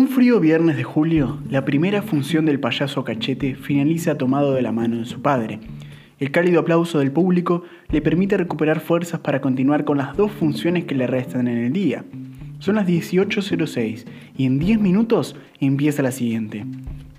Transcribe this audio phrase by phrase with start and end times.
[0.00, 4.72] Un frío viernes de julio, la primera función del payaso Cachete finaliza tomado de la
[4.72, 5.60] mano de su padre.
[6.18, 10.86] El cálido aplauso del público le permite recuperar fuerzas para continuar con las dos funciones
[10.86, 12.06] que le restan en el día.
[12.60, 14.06] Son las 18.06
[14.38, 16.64] y en 10 minutos empieza la siguiente.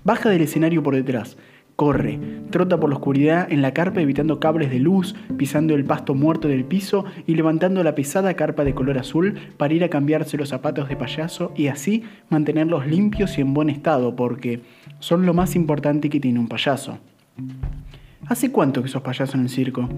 [0.02, 1.36] Baja del escenario por detrás,
[1.82, 2.20] Corre,
[2.50, 6.46] trota por la oscuridad en la carpa evitando cables de luz, pisando el pasto muerto
[6.46, 10.50] del piso y levantando la pesada carpa de color azul para ir a cambiarse los
[10.50, 14.60] zapatos de payaso y así mantenerlos limpios y en buen estado porque
[15.00, 17.00] son lo más importante que tiene un payaso.
[18.28, 19.88] ¿Hace cuánto que sos payaso en el circo?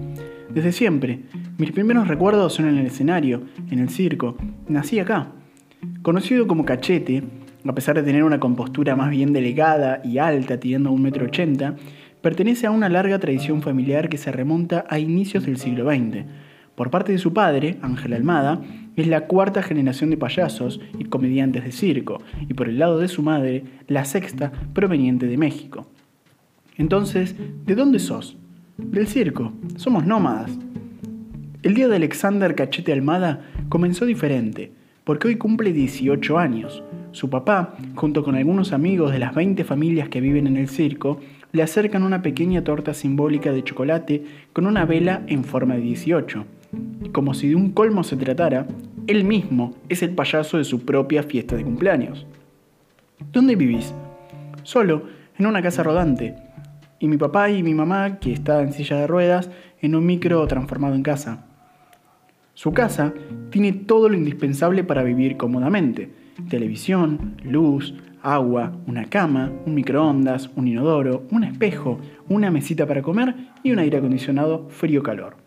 [0.49, 1.19] Desde siempre.
[1.59, 4.37] Mis primeros recuerdos son en el escenario, en el circo.
[4.67, 5.27] Nací acá.
[6.01, 7.21] Conocido como Cachete,
[7.71, 11.25] a pesar de tener una compostura más bien delegada y alta, tirando a un metro
[11.25, 11.75] ochenta,
[12.21, 16.25] pertenece a una larga tradición familiar que se remonta a inicios del siglo XX.
[16.75, 18.61] Por parte de su padre, Ángel Almada,
[18.95, 23.07] es la cuarta generación de payasos y comediantes de circo, y por el lado de
[23.07, 25.87] su madre, la sexta proveniente de México.
[26.77, 28.37] Entonces, ¿de dónde sos?
[28.77, 29.53] Del circo.
[29.77, 30.51] Somos nómadas.
[31.63, 34.71] El día de Alexander Cachete Almada comenzó diferente,
[35.03, 36.83] porque hoy cumple 18 años.
[37.15, 41.21] Su papá, junto con algunos amigos de las 20 familias que viven en el circo,
[41.53, 46.45] le acercan una pequeña torta simbólica de chocolate con una vela en forma de 18.
[47.05, 48.67] Y como si de un colmo se tratara,
[49.07, 52.27] él mismo es el payaso de su propia fiesta de cumpleaños.
[53.31, 53.93] ¿Dónde vivís?
[54.63, 55.03] Solo,
[55.39, 56.35] en una casa rodante.
[56.99, 59.49] Y mi papá y mi mamá, que está en silla de ruedas,
[59.81, 61.45] en un micro transformado en casa.
[62.55, 63.13] Su casa
[63.51, 70.67] tiene todo lo indispensable para vivir cómodamente televisión, luz, agua, una cama, un microondas, un
[70.67, 75.37] inodoro, un espejo, una mesita para comer y un aire acondicionado frío-calor.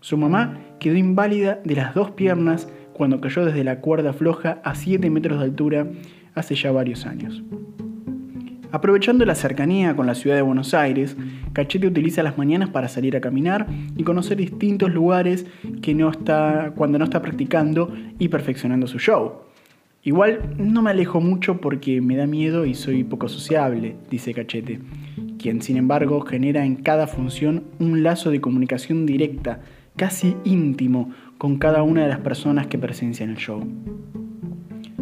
[0.00, 4.74] Su mamá quedó inválida de las dos piernas cuando cayó desde la cuerda floja a
[4.74, 5.86] 7 metros de altura
[6.34, 7.42] hace ya varios años.
[8.72, 11.16] Aprovechando la cercanía con la ciudad de Buenos Aires,
[11.52, 13.66] Cachete utiliza las mañanas para salir a caminar
[13.96, 15.44] y conocer distintos lugares
[15.82, 19.49] que no está, cuando no está practicando y perfeccionando su show.
[20.02, 24.80] Igual no me alejo mucho porque me da miedo y soy poco sociable, dice Cachete,
[25.38, 29.60] quien sin embargo genera en cada función un lazo de comunicación directa,
[29.96, 33.62] casi íntimo, con cada una de las personas que presencian el show.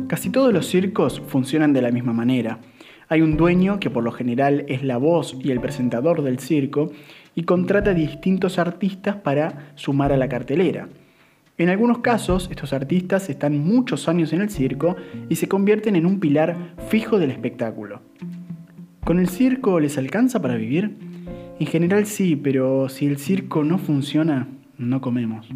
[0.09, 2.59] Casi todos los circos funcionan de la misma manera.
[3.09, 6.91] Hay un dueño que por lo general es la voz y el presentador del circo
[7.37, 10.89] y contrata distintos artistas para sumar a la cartelera.
[11.59, 14.95] En algunos casos, estos artistas están muchos años en el circo
[15.29, 18.01] y se convierten en un pilar fijo del espectáculo.
[19.05, 20.95] ¿Con el circo les alcanza para vivir?
[21.59, 24.47] En general sí, pero si el circo no funciona,
[24.77, 25.49] no comemos.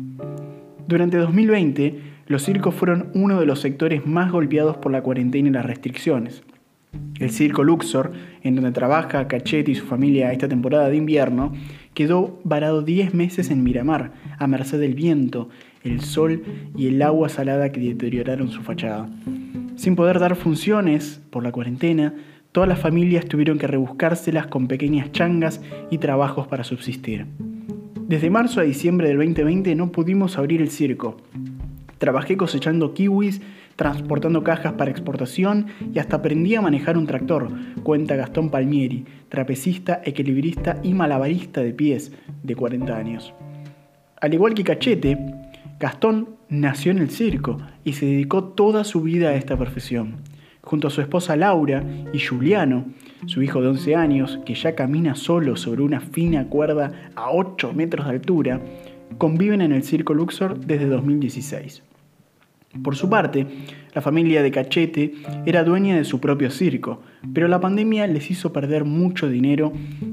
[0.89, 5.53] Durante 2020, los circos fueron uno de los sectores más golpeados por la cuarentena y
[5.53, 6.43] las restricciones.
[7.21, 8.11] El circo Luxor,
[8.43, 11.53] en donde trabaja Cachete y su familia esta temporada de invierno,
[11.95, 15.49] quedó varado 10 meses en Miramar, a merced del viento,
[15.85, 16.43] el sol
[16.77, 19.09] y el agua salada que deterioraron su fachada.
[19.77, 22.15] Sin poder dar funciones por la cuarentena,
[22.53, 25.61] todas las familias tuvieron que rebuscárselas con pequeñas changas
[25.91, 27.27] y trabajos para subsistir.
[28.07, 31.17] Desde marzo a diciembre del 2020 no pudimos abrir el circo.
[31.99, 33.41] Trabajé cosechando kiwis,
[33.77, 37.49] transportando cajas para exportación y hasta aprendí a manejar un tractor,
[37.83, 42.13] cuenta Gastón Palmieri, trapecista, equilibrista y malabarista de pies
[42.43, 43.33] de 40 años.
[44.21, 45.17] Al igual que Cachete,
[45.83, 50.19] Gastón nació en el circo y se dedicó toda su vida a esta profesión.
[50.61, 52.85] Junto a su esposa Laura y Juliano,
[53.27, 57.73] su hijo de 11 años, que ya camina solo sobre una fina cuerda a 8
[57.73, 58.61] metros de altura,
[59.19, 61.83] conviven en el Circo Luxor desde 2016.
[62.85, 63.49] Por su parte,
[63.93, 65.15] la familia de Cachete
[65.47, 67.03] era dueña de su propio circo,
[67.35, 69.73] pero la pandemia les hizo perder mucho dinero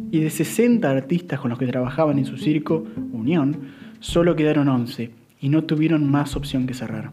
[0.09, 3.69] y de 60 artistas con los que trabajaban en su circo, Unión,
[3.99, 7.11] solo quedaron 11 y no tuvieron más opción que cerrar.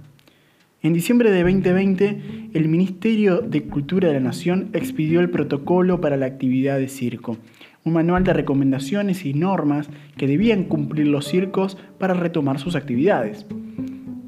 [0.83, 6.17] En diciembre de 2020, el Ministerio de Cultura de la Nación expidió el protocolo para
[6.17, 7.39] la actividad de circo,
[7.85, 13.47] un manual de recomendaciones y normas que debían cumplir los circos para retomar sus actividades.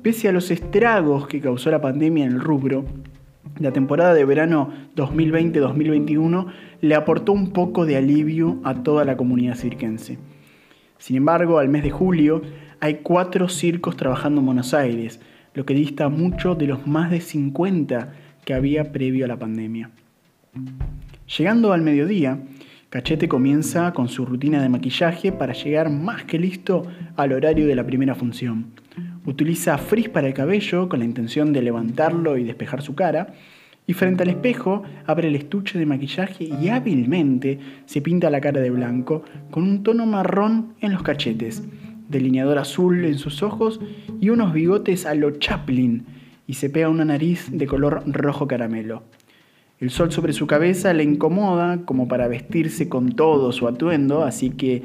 [0.03, 2.87] Pese a los estragos que causó la pandemia en el rubro,
[3.59, 6.47] la temporada de verano 2020-2021
[6.81, 10.19] le aportó un poco de alivio a toda la comunidad cirquense.
[10.99, 12.43] Sin embargo, al mes de julio,
[12.81, 15.21] hay cuatro circos trabajando en Buenos Aires,
[15.55, 18.13] lo que dista mucho de los más de 50
[18.45, 19.91] que había previo a la pandemia.
[21.37, 22.41] Llegando al mediodía,
[22.91, 26.87] Cachete comienza con su rutina de maquillaje para llegar más que listo
[27.17, 28.73] al horario de la primera función.
[29.27, 33.35] Utiliza frizz para el cabello con la intención de levantarlo y despejar su cara,
[33.89, 38.61] y frente al espejo abre el estuche de maquillaje y hábilmente se pinta la cara
[38.61, 41.67] de blanco con un tono marrón en los cachetes,
[42.07, 43.81] delineador azul en sus ojos
[44.21, 46.05] y unos bigotes a lo Chaplin
[46.47, 49.05] y se pega una nariz de color rojo caramelo.
[49.81, 54.51] El sol sobre su cabeza le incomoda como para vestirse con todo su atuendo, así
[54.51, 54.83] que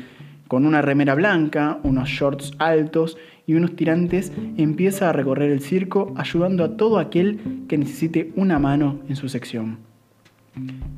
[0.47, 6.13] con una remera blanca, unos shorts altos y unos tirantes, empieza a recorrer el circo
[6.16, 9.80] ayudando a todo aquel que necesite una mano en su sección.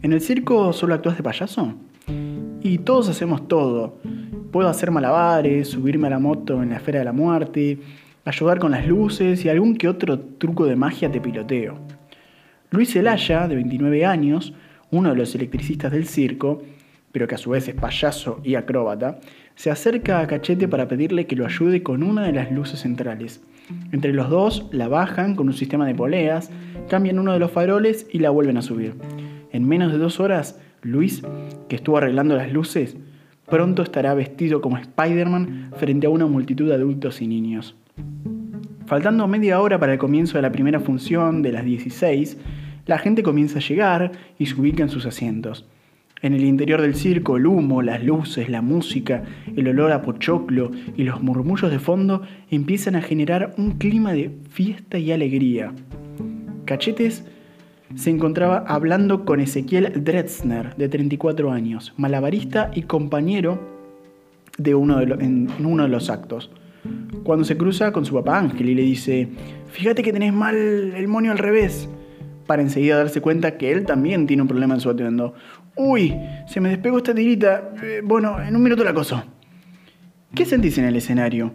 [0.02, 1.74] ¿En el circo solo actúas de payaso?
[2.62, 3.98] Y todos hacemos todo.
[4.52, 7.80] Puedo hacer malabares, subirme a la moto en la esfera de la muerte,
[8.26, 11.78] ayudar con las luces y algún que otro truco de magia te piloteo.
[12.72, 14.54] Luis Zelaya, de 29 años,
[14.92, 16.62] uno de los electricistas del circo,
[17.16, 19.22] pero que a su vez es payaso y acróbata,
[19.56, 23.42] se acerca a Cachete para pedirle que lo ayude con una de las luces centrales.
[23.94, 26.52] Entre los dos la bajan con un sistema de poleas,
[26.90, 28.96] cambian uno de los faroles y la vuelven a subir.
[29.54, 31.24] En menos de dos horas, Luis,
[31.70, 32.98] que estuvo arreglando las luces,
[33.50, 37.78] pronto estará vestido como Spider-Man frente a una multitud de adultos y niños.
[38.88, 42.38] Faltando media hora para el comienzo de la primera función de las 16,
[42.88, 45.66] la gente comienza a llegar y se ubica en sus asientos.
[46.26, 49.22] En el interior del circo, el humo, las luces, la música,
[49.56, 54.32] el olor a pochoclo y los murmullos de fondo empiezan a generar un clima de
[54.50, 55.72] fiesta y alegría.
[56.66, 57.26] Cachetes
[57.94, 63.60] se encontraba hablando con Ezequiel Dretzner, de 34 años, malabarista y compañero
[64.58, 66.50] de uno de en uno de los actos.
[67.24, 69.28] Cuando se cruza con su papá Ángel y le dice,
[69.68, 71.88] fíjate que tenés mal el monio al revés,
[72.46, 75.34] para enseguida darse cuenta que él también tiene un problema en su atuendo.
[75.76, 76.16] Uy,
[76.48, 77.72] se me despegó esta tirita.
[77.84, 79.24] Eh, bueno, en un minuto la coso.
[80.34, 81.54] ¿Qué sentís en el escenario?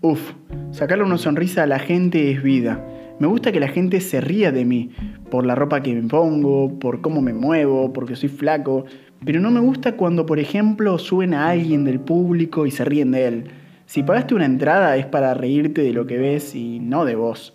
[0.00, 0.32] Uf,
[0.72, 2.84] sacarle una sonrisa a la gente es vida.
[3.20, 4.90] Me gusta que la gente se ría de mí,
[5.30, 8.84] por la ropa que me pongo, por cómo me muevo, porque soy flaco,
[9.24, 13.12] pero no me gusta cuando, por ejemplo, suben a alguien del público y se ríen
[13.12, 13.44] de él.
[13.86, 17.54] Si pagaste una entrada es para reírte de lo que ves y no de vos.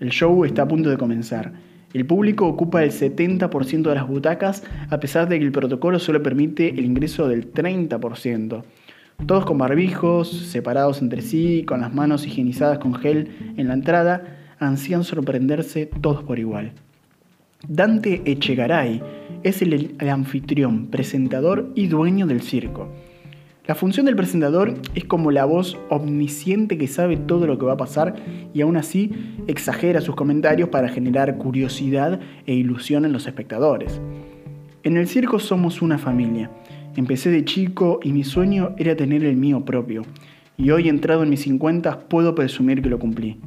[0.00, 1.52] El show está a punto de comenzar.
[1.92, 6.22] El público ocupa el 70% de las butacas a pesar de que el protocolo solo
[6.22, 8.62] permite el ingreso del 30%.
[9.26, 14.38] Todos con barbijos, separados entre sí, con las manos higienizadas con gel en la entrada,
[14.60, 16.72] ansían sorprenderse todos por igual.
[17.68, 19.02] Dante Echegaray
[19.42, 22.88] es el, el anfitrión, presentador y dueño del circo.
[23.66, 27.74] La función del presentador es como la voz omnisciente que sabe todo lo que va
[27.74, 28.14] a pasar
[28.54, 29.12] y aún así
[29.46, 34.00] exagera sus comentarios para generar curiosidad e ilusión en los espectadores.
[34.82, 36.50] En el circo somos una familia.
[36.96, 40.02] Empecé de chico y mi sueño era tener el mío propio.
[40.56, 43.38] Y hoy entrado en mis 50 puedo presumir que lo cumplí.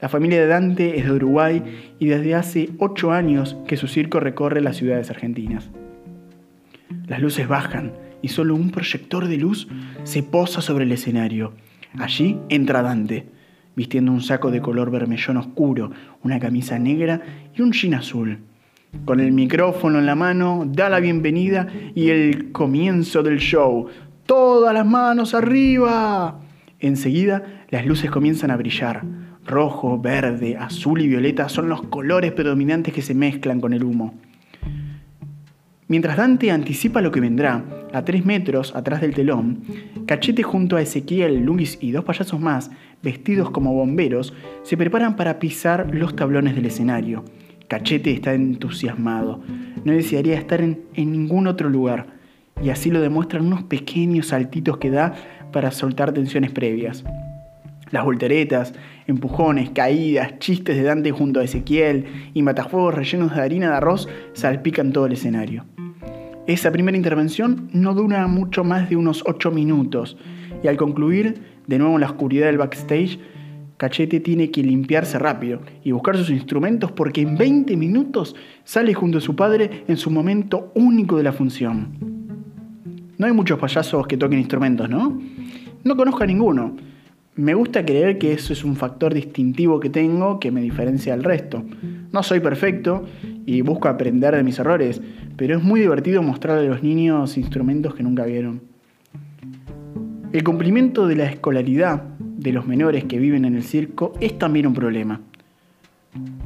[0.00, 1.62] La familia de Dante es de Uruguay
[1.98, 5.68] y desde hace 8 años que su circo recorre las ciudades argentinas.
[7.06, 9.68] Las luces bajan y solo un proyector de luz
[10.04, 11.52] se posa sobre el escenario.
[11.98, 13.26] Allí entra Dante,
[13.74, 15.90] vistiendo un saco de color vermellón oscuro,
[16.22, 17.22] una camisa negra
[17.56, 18.38] y un jean azul.
[19.04, 23.86] Con el micrófono en la mano, da la bienvenida y el comienzo del show.
[24.26, 26.40] ¡Todas las manos arriba!
[26.80, 29.04] Enseguida, las luces comienzan a brillar.
[29.46, 34.14] Rojo, verde, azul y violeta son los colores predominantes que se mezclan con el humo.
[35.90, 39.62] Mientras Dante anticipa lo que vendrá, a tres metros atrás del telón,
[40.06, 42.70] Cachete junto a Ezequiel, Luis y dos payasos más,
[43.02, 44.32] vestidos como bomberos,
[44.62, 47.24] se preparan para pisar los tablones del escenario.
[47.66, 49.40] Cachete está entusiasmado,
[49.84, 52.06] no desearía estar en, en ningún otro lugar,
[52.62, 55.16] y así lo demuestran unos pequeños saltitos que da
[55.50, 57.02] para soltar tensiones previas.
[57.90, 58.72] Las volteretas,
[59.06, 64.08] empujones, caídas, chistes de Dante junto a Ezequiel y matafuegos rellenos de harina de arroz
[64.32, 65.64] salpican todo el escenario.
[66.46, 70.16] Esa primera intervención no dura mucho más de unos 8 minutos
[70.62, 73.18] y al concluir, de nuevo en la oscuridad del backstage,
[73.76, 79.18] Cachete tiene que limpiarse rápido y buscar sus instrumentos porque en 20 minutos sale junto
[79.18, 81.96] a su padre en su momento único de la función.
[83.16, 85.18] No hay muchos payasos que toquen instrumentos, ¿no?
[85.82, 86.76] No conozco a ninguno.
[87.40, 91.24] Me gusta creer que eso es un factor distintivo que tengo que me diferencia del
[91.24, 91.64] resto.
[92.12, 93.06] No soy perfecto
[93.46, 95.00] y busco aprender de mis errores,
[95.38, 98.60] pero es muy divertido mostrarle a los niños instrumentos que nunca vieron.
[100.34, 104.66] El cumplimiento de la escolaridad de los menores que viven en el circo es también
[104.66, 105.22] un problema.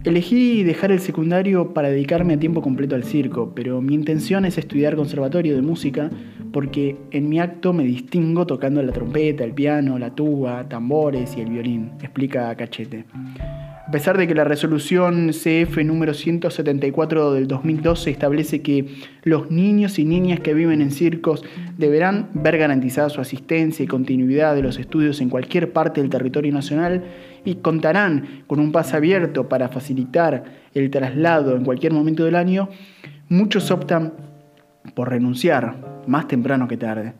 [0.04, 4.58] Elegí dejar el secundario para dedicarme a tiempo completo al circo, pero mi intención es
[4.58, 6.10] estudiar conservatorio de música
[6.52, 11.40] porque en mi acto me distingo tocando la trompeta, el piano, la tuba, tambores y
[11.40, 13.06] el violín, explica Cachete.
[13.86, 18.86] A pesar de que la resolución CF número 174 del 2012 establece que
[19.24, 21.44] los niños y niñas que viven en circos
[21.76, 26.50] deberán ver garantizada su asistencia y continuidad de los estudios en cualquier parte del territorio
[26.50, 27.04] nacional
[27.44, 32.70] y contarán con un pase abierto para facilitar el traslado en cualquier momento del año,
[33.28, 34.14] muchos optan
[34.94, 37.12] por renunciar más temprano que tarde.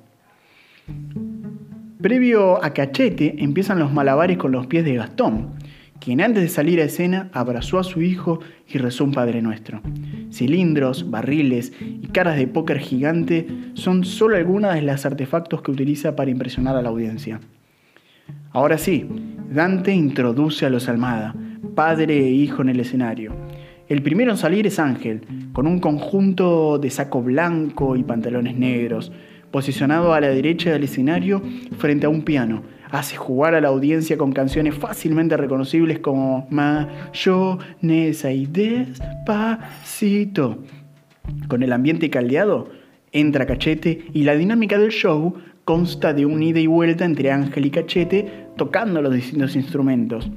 [2.00, 5.52] Previo a Cachete empiezan los malabares con los pies de Gastón,
[6.04, 9.80] quien antes de salir a escena abrazó a su hijo y rezó un Padre Nuestro.
[10.30, 16.14] Cilindros, barriles y caras de póker gigante son solo algunas de los artefactos que utiliza
[16.14, 17.40] para impresionar a la audiencia.
[18.50, 19.06] Ahora sí,
[19.50, 21.34] Dante introduce a los Almada,
[21.74, 23.34] padre e hijo en el escenario.
[23.88, 25.22] El primero en salir es Ángel,
[25.54, 29.10] con un conjunto de saco blanco y pantalones negros,
[29.50, 31.42] posicionado a la derecha del escenario
[31.78, 32.62] frente a un piano.
[32.94, 39.82] Hace jugar a la audiencia con canciones fácilmente reconocibles como Mayonesa y Despacito.
[41.48, 42.68] Con el ambiente caldeado,
[43.10, 45.34] entra Cachete y la dinámica del show
[45.64, 50.30] consta de un ida y vuelta entre Ángel y Cachete tocando los distintos instrumentos.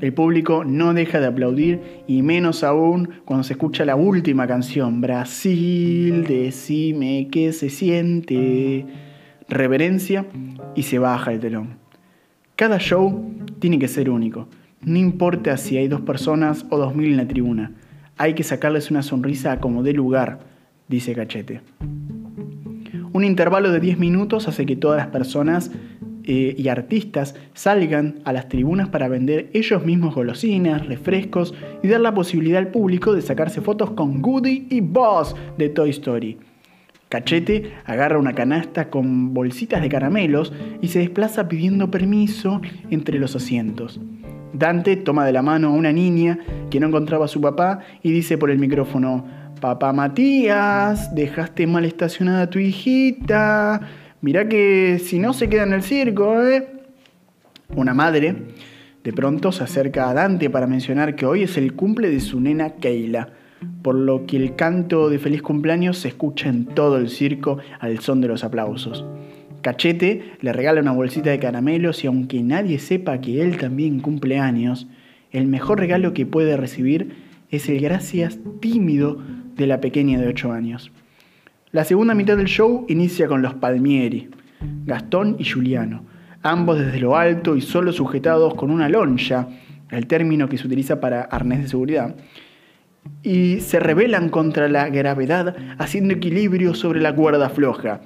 [0.00, 5.00] El público no deja de aplaudir y menos aún cuando se escucha la última canción,
[5.00, 8.84] Brasil, decime qué se siente.
[9.48, 10.26] Reverencia
[10.74, 11.79] y se baja el telón.
[12.60, 13.24] Cada show
[13.58, 14.46] tiene que ser único.
[14.82, 17.72] No importa si hay dos personas o dos mil en la tribuna.
[18.18, 20.40] Hay que sacarles una sonrisa como dé lugar,
[20.86, 21.62] dice Cachete.
[23.14, 25.70] Un intervalo de 10 minutos hace que todas las personas
[26.24, 32.02] eh, y artistas salgan a las tribunas para vender ellos mismos golosinas, refrescos y dar
[32.02, 36.36] la posibilidad al público de sacarse fotos con Goody y Buzz de Toy Story.
[37.10, 43.34] Cachete agarra una canasta con bolsitas de caramelos y se desplaza pidiendo permiso entre los
[43.34, 44.00] asientos.
[44.52, 46.38] Dante toma de la mano a una niña
[46.70, 49.26] que no encontraba a su papá y dice por el micrófono,
[49.60, 53.80] Papá Matías, dejaste mal estacionada a tu hijita.
[54.20, 56.68] Mirá que si no se queda en el circo, ¿eh?
[57.74, 58.36] Una madre
[59.02, 62.40] de pronto se acerca a Dante para mencionar que hoy es el cumple de su
[62.40, 63.30] nena Keila,
[63.82, 67.98] por lo que el canto de feliz cumpleaños se escucha en todo el circo al
[68.00, 69.04] son de los aplausos.
[69.62, 74.38] Cachete le regala una bolsita de caramelos y aunque nadie sepa que él también cumple
[74.38, 74.86] años,
[75.32, 77.14] el mejor regalo que puede recibir
[77.50, 79.18] es el gracias tímido
[79.56, 80.90] de la pequeña de 8 años.
[81.72, 84.30] La segunda mitad del show inicia con los Palmieri,
[84.86, 86.04] Gastón y Juliano,
[86.42, 89.48] ambos desde lo alto y solo sujetados con una loncha,
[89.90, 92.16] el término que se utiliza para arnés de seguridad,
[93.22, 98.00] y se rebelan contra la gravedad haciendo equilibrio sobre la cuerda floja.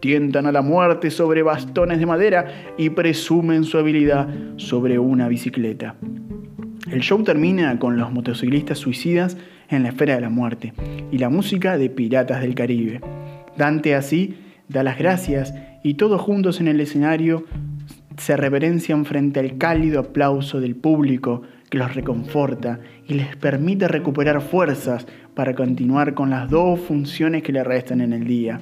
[0.00, 2.46] Tientan a la muerte sobre bastones de madera
[2.78, 5.96] y presumen su habilidad sobre una bicicleta.
[6.90, 9.36] El show termina con los motociclistas suicidas
[9.68, 10.72] en la esfera de la muerte
[11.12, 13.00] y la música de Piratas del Caribe.
[13.56, 14.36] Dante así
[14.68, 15.54] da las gracias
[15.84, 17.44] y todos juntos en el escenario
[18.20, 24.42] se reverencian frente al cálido aplauso del público que los reconforta y les permite recuperar
[24.42, 28.60] fuerzas para continuar con las dos funciones que le restan en el día.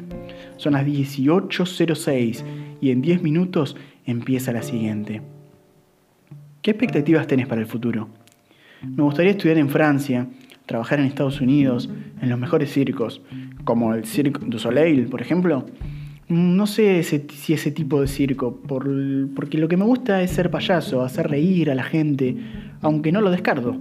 [0.59, 2.45] Son las 18.06
[2.81, 5.23] y en 10 minutos empieza la siguiente.
[6.63, 8.11] ¿Qué expectativas tenés para el futuro?
[8.83, 10.29] Me gustaría estudiar en Francia
[10.67, 11.91] trabajar en Estados Unidos,
[12.23, 13.23] en los mejores circos,
[13.65, 15.67] como el Cirque du Soleil, por ejemplo.
[16.29, 21.03] No sé si ese tipo de circo, porque lo que me gusta es ser payaso,
[21.03, 22.37] hacer reír a la gente,
[22.83, 23.77] aunque no lo descarto.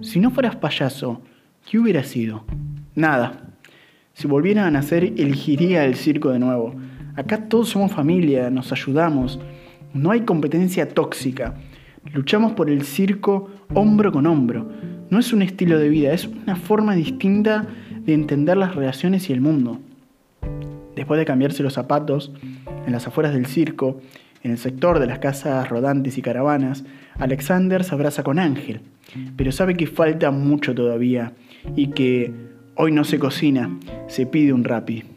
[0.00, 1.20] Si no fueras payaso,
[1.68, 2.44] ¿qué hubiera sido?
[2.94, 3.56] Nada.
[4.12, 6.74] Si volviera a nacer, elegiría el circo de nuevo.
[7.16, 9.40] Acá todos somos familia, nos ayudamos.
[9.92, 11.54] No hay competencia tóxica.
[12.12, 14.70] Luchamos por el circo hombro con hombro
[15.10, 17.66] no es un estilo de vida, es una forma distinta
[18.04, 19.78] de entender las relaciones y el mundo.
[20.96, 22.32] Después de cambiarse los zapatos,
[22.86, 24.00] en las afueras del circo,
[24.42, 26.84] en el sector de las casas rodantes y caravanas,
[27.18, 28.82] Alexander se abraza con Ángel,
[29.36, 31.32] pero sabe que falta mucho todavía
[31.76, 32.32] y que
[32.74, 33.70] hoy no se cocina,
[34.06, 35.13] se pide un rapi.